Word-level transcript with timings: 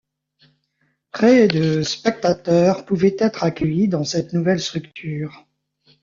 Près 1.11 1.47
de 1.47 1.83
spectateurs 1.83 2.85
pouvaient 2.87 3.15
être 3.19 3.43
accueillis 3.43 3.87
dans 3.87 4.03
cette 4.03 4.33
nouvelle 4.33 4.59
structure. 4.59 5.45